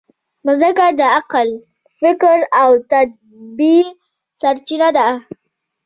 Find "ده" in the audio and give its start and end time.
4.97-5.07